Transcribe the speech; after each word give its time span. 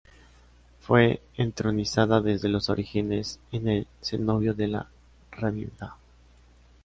Fue 0.79 1.21
entronizada 1.37 2.21
desde 2.21 2.49
los 2.49 2.71
orígenes 2.71 3.39
en 3.51 3.67
el 3.67 3.87
cenobio 4.01 4.55
de 4.55 4.67
la 4.67 4.87
Rábida. 5.29 5.95